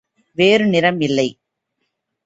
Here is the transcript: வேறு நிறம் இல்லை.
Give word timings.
வேறு 0.37 0.65
நிறம் 0.65 0.99
இல்லை. 1.01 1.29